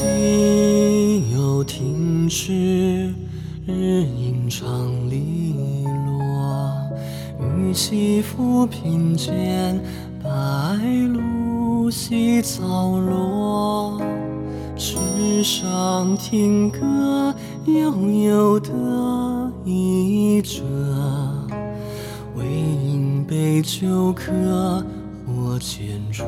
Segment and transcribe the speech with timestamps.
[0.00, 3.12] 心有停止，
[3.66, 4.66] 日影长
[5.10, 6.72] 篱落，
[7.38, 9.78] 雨起浮萍间，
[10.22, 10.30] 白
[11.12, 14.00] 露洗草落。
[14.74, 17.34] 池上听歌，
[17.66, 17.92] 悠
[18.24, 18.72] 悠的
[19.66, 20.62] 一折，
[22.36, 24.82] 为饮杯酒客，
[25.26, 26.24] 或见酌。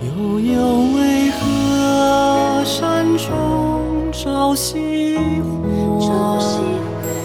[0.00, 0.54] 悠悠
[0.94, 6.38] 为何山中朝夕火？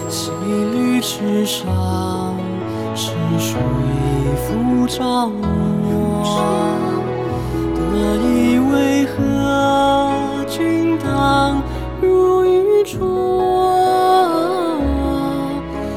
[0.08, 0.32] 西
[0.72, 2.36] 绿池上，
[2.96, 3.60] 是水
[4.36, 5.42] 浮照我。
[7.76, 7.80] 得
[8.26, 11.62] 意为何君当
[12.00, 12.98] 如玉镯？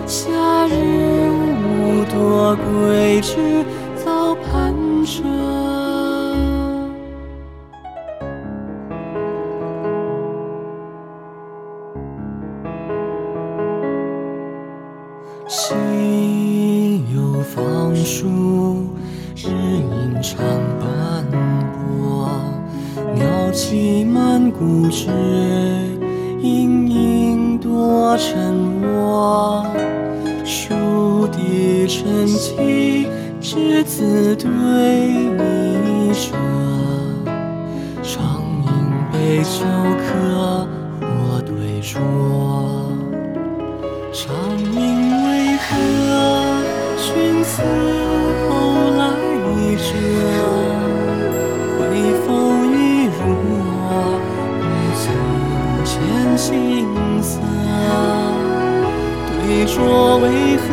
[0.05, 3.65] 夏日无多归去，
[3.95, 5.76] 早盼着。
[15.47, 18.27] 心有放疏，
[19.33, 20.37] 日影长
[20.77, 21.25] 斑
[21.71, 22.29] 驳。
[23.15, 25.07] 鸟栖满谷枝，
[26.41, 29.65] 莺莺多沉卧。
[30.43, 33.07] 树底沉寂，
[33.41, 36.35] 稚子对你者。
[38.03, 38.69] 长饮
[39.13, 39.63] 杯酒
[39.95, 40.67] 客，
[40.99, 41.99] 或对酌。
[44.11, 44.33] 长
[44.73, 45.26] 饮
[45.57, 45.67] 何
[46.97, 47.07] 君
[47.43, 47.51] 此
[48.47, 48.51] 后
[48.97, 49.01] 来
[49.77, 49.89] 者？
[51.77, 51.81] 会
[52.23, 52.27] 否
[52.65, 53.53] 已入我，
[54.59, 54.63] 不
[55.01, 55.05] 曾
[55.83, 55.93] 见
[56.37, 56.45] 青
[57.21, 57.31] 色？
[59.29, 59.75] 对酌
[60.19, 60.25] 为
[60.57, 60.65] 何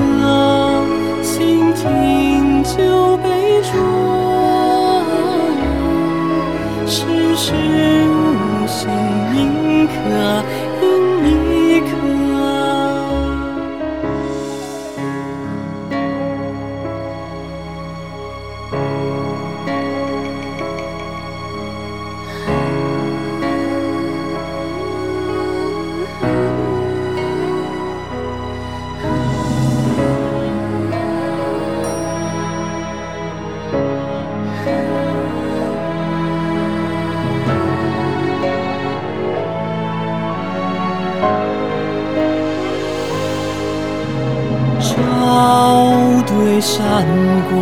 [46.65, 47.05] 山
[47.51, 47.53] 国，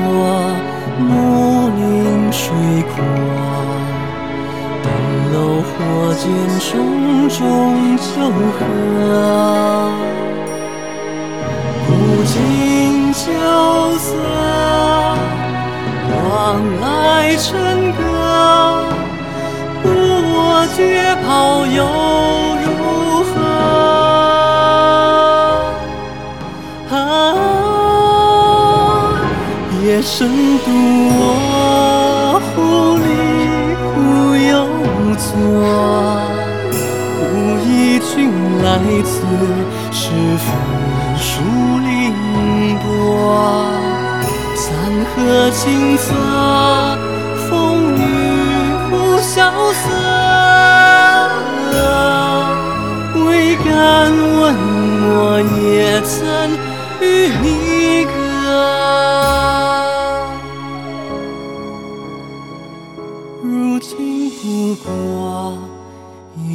[0.96, 2.54] 木林水
[2.94, 2.94] 阔。
[4.80, 4.86] 登
[5.32, 5.74] 楼或
[6.14, 6.24] 见
[6.60, 6.70] 种
[7.28, 7.40] 种
[7.98, 8.06] 酒
[8.56, 8.60] 喝。
[11.84, 11.90] 古
[12.26, 12.32] 今
[13.12, 13.26] 萧
[13.98, 14.06] 瑟，
[16.14, 16.22] 往
[16.80, 16.84] 来
[17.36, 17.50] 笙
[17.94, 18.00] 歌。
[19.84, 20.80] 我绝
[21.26, 21.26] 袍
[21.66, 21.76] 又
[29.92, 30.26] 夜深
[30.64, 30.70] 独
[31.18, 33.06] 卧，忽离
[33.92, 33.92] 忽
[34.34, 34.50] 又
[35.18, 35.22] 坐。
[37.20, 37.22] 无
[37.60, 38.10] 意君
[38.64, 38.66] 来
[39.04, 39.12] 此，
[39.92, 40.00] 是
[40.38, 40.48] 否
[41.18, 41.28] 树
[41.84, 41.92] 林
[42.78, 42.88] 多？
[44.56, 44.64] 三
[45.10, 45.12] 河
[45.50, 45.62] 景
[45.98, 46.08] 色，
[47.50, 47.50] 风
[47.94, 48.00] 雨
[48.88, 49.84] 忽萧瑟。
[53.26, 53.26] 未
[53.56, 53.70] 敢
[54.40, 54.42] 问
[55.04, 55.12] 我，
[55.60, 56.16] 也曾
[57.02, 57.04] 与
[57.42, 57.46] 你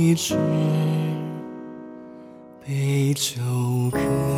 [0.08, 0.38] 一支
[2.66, 3.42] 杯酒
[3.92, 4.37] 客。